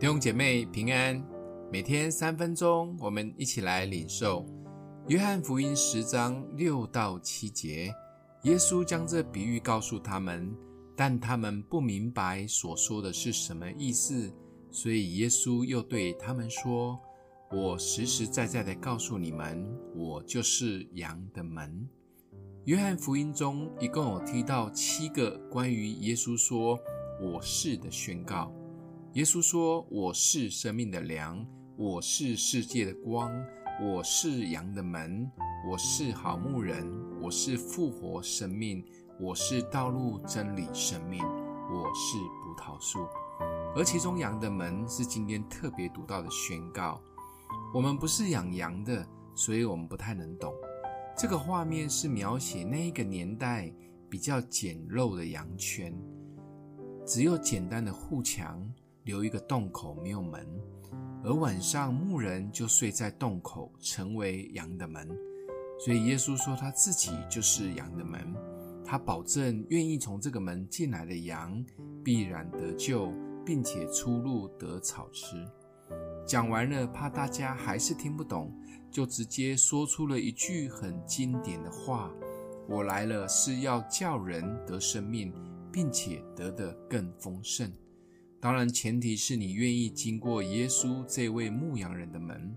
[0.00, 1.22] 弟兄姐妹平安，
[1.70, 4.46] 每天三分钟，我们一起来领受
[5.08, 7.92] 约翰福音十章六到七节。
[8.44, 10.50] 耶稣将这比喻告诉他们，
[10.96, 14.32] 但他们不明白所说的是什么意思，
[14.70, 16.98] 所以耶稣又对他们说
[17.52, 21.86] ：“我实实在在的告诉你们，我就是羊的门。”
[22.64, 26.80] 约翰福音中一共有提到七个关于耶稣说
[27.20, 28.50] “我是”的宣告。
[29.14, 31.44] 耶稣说：“我是生命的粮，
[31.76, 33.28] 我是世界的光，
[33.82, 35.28] 我是羊的门，
[35.68, 36.88] 我是好牧人，
[37.20, 38.84] 我是复活生命，
[39.18, 43.00] 我是道路真理生命，我是葡萄树。”
[43.74, 47.02] 而其中“羊的门”是今天特别读到的宣告。
[47.74, 49.04] 我们不是养羊的，
[49.34, 50.54] 所以我们不太能懂。
[51.16, 53.74] 这个画面是描写那一个年代
[54.08, 55.92] 比较简陋的羊圈，
[57.04, 58.64] 只有简单的护墙。
[59.10, 60.46] 留一个洞口，没有门，
[61.24, 65.08] 而晚上牧人就睡在洞口，成为羊的门。
[65.84, 68.32] 所以耶稣说他自己就是羊的门，
[68.84, 71.64] 他保证愿意从这个门进来的羊
[72.04, 73.12] 必然得救，
[73.44, 75.44] 并且出入得草吃。
[76.24, 78.54] 讲完了，怕大家还是听不懂，
[78.92, 82.12] 就直接说出了一句很经典的话
[82.70, 85.34] ：“我来了是要叫人得生命，
[85.72, 87.72] 并且得的更丰盛。”
[88.40, 92.56] 当然，前提是你愿意经过耶稣这位牧羊人的门。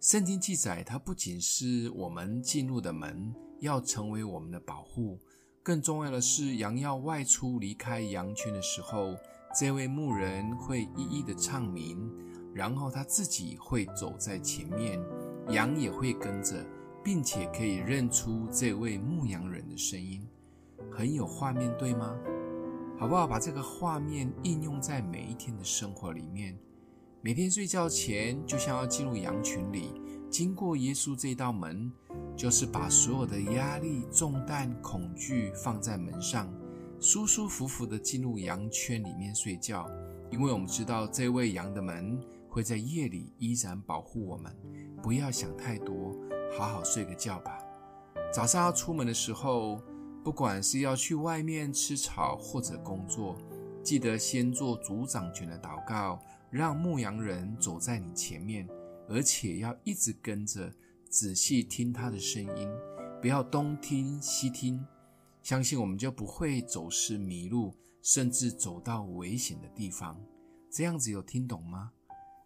[0.00, 5.16] 圣经记载，他不仅是我们进入的门，要成为我们的保护，
[5.62, 9.14] 更重要的是，羊要外出离开羊圈的时候，
[9.56, 12.10] 这位牧人会一一的唱名，
[12.52, 15.00] 然后他自己会走在前面，
[15.50, 16.66] 羊也会跟着，
[17.04, 20.26] 并且可以认出这位牧羊人的声音，
[20.90, 22.18] 很有画面，对吗？
[22.98, 23.28] 好不好？
[23.28, 26.58] 把这个画面应用在每一天的生活里面。
[27.20, 29.94] 每天睡觉前，就像要进入羊群里，
[30.28, 31.92] 经过耶稣这道门，
[32.36, 36.52] 就是把所有的压力、重担、恐惧放在门上，
[36.98, 39.88] 舒舒服服的进入羊圈里面睡觉。
[40.32, 44.52] 因为我们知道，这位羊的门会在夜里依然保护我们。
[45.00, 46.16] 不要想太多，
[46.58, 47.58] 好好睡个觉吧。
[48.34, 49.80] 早上要出门的时候。
[50.28, 53.34] 不管是要去外面吃草或者工作，
[53.82, 58.68] 记得先做组长权的祷告，让牧羊人走在你前面，
[59.08, 60.70] 而且要一直跟着，
[61.08, 62.68] 仔细听他的声音，
[63.22, 64.84] 不要东听西听。
[65.42, 70.20] 相信我们就不会走失迷路，甚至走到危险的地方。
[70.70, 71.90] 这样子有听懂吗？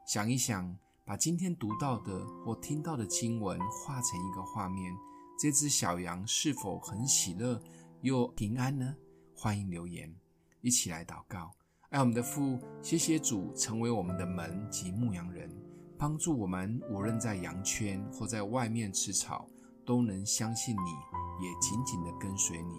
[0.06, 0.72] 想一想，
[1.04, 4.94] 把今天读到的或听到的经文画成一个画面。
[5.42, 7.60] 这只小羊是否很喜乐
[8.02, 8.94] 又平安呢？
[9.34, 10.14] 欢迎留言，
[10.60, 11.50] 一起来祷告。
[11.88, 15.50] 爱我们的父，谢谢主成为我们的门及牧羊人，
[15.98, 19.48] 帮助我们无论在羊圈或在外面吃草，
[19.84, 22.76] 都能相信你，也紧紧地跟随你。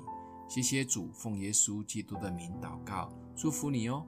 [0.47, 4.07] 谢谢主，奉耶稣基督的名祷告，祝福你哦。